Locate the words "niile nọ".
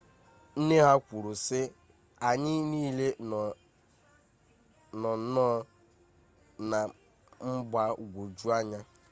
2.69-3.41